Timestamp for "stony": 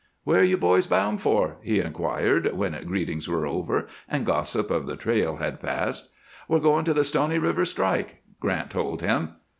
7.03-7.37